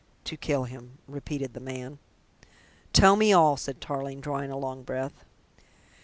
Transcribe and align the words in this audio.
"To 0.23 0.35
kill 0.35 0.63
him," 0.63 0.97
repeated 1.07 1.53
the 1.53 1.59
man. 1.59 1.99
"Tell 2.91 3.15
me 3.15 3.33
all," 3.33 3.55
said 3.55 3.79
Tarling, 3.79 4.19
drawing 4.19 4.49
a 4.49 4.57
long 4.57 4.81
breath. 4.81 5.25